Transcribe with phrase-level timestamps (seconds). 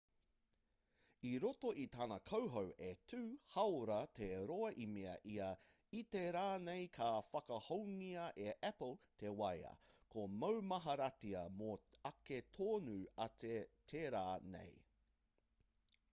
[1.31, 3.19] i roto i tana kauhau e 2
[3.55, 5.49] hāora te roa i mea ia
[5.99, 9.73] i te rā nei ka whakahoungia e apple te waea
[10.15, 11.69] ka maumaharatia mō
[12.13, 13.53] ake tonu atu
[13.93, 14.25] te rā
[14.55, 14.75] nei